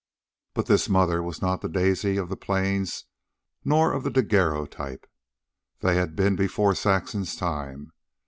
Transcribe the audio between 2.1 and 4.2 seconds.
of the plains nor of the